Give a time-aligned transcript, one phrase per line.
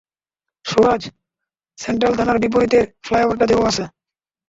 [0.65, 1.01] সুরাজ,
[1.77, 3.83] central থানার বিপরীতের ফ্লাইওভারটাতে ও আছে।